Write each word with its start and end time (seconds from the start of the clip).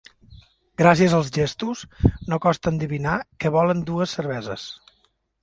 Gràcies 0.81 1.13
als 1.17 1.29
gestos, 1.35 1.83
no 2.33 2.39
costa 2.47 2.73
endevinar 2.73 3.19
que 3.45 3.53
volen 3.59 3.85
dues 3.93 4.19
cerveses. 4.19 4.67